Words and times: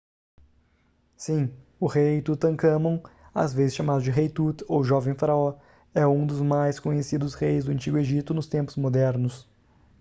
sim 1.15 1.53
o 1.79 1.85
rei 1.85 2.23
tutancâmon 2.23 2.99
às 3.35 3.53
vezes 3.53 3.75
chamado 3.75 4.01
de 4.01 4.09
rei 4.09 4.27
tut 4.29 4.63
ou 4.67 4.83
jovem 4.83 5.13
faraó 5.13 5.59
é 5.93 6.07
um 6.07 6.25
dos 6.25 6.41
mais 6.41 6.79
conhecidos 6.79 7.35
reis 7.35 7.65
do 7.65 7.71
antigo 7.71 7.99
egito 7.99 8.33
nos 8.33 8.47
tempos 8.47 8.75
modernos 8.75 9.47